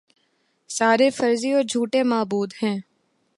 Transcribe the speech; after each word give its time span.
سارے 0.69 1.09
فرضی 1.09 1.51
اور 1.53 1.63
جھوٹے 1.63 2.03
معبود 2.03 2.53
ہیں 2.63 2.77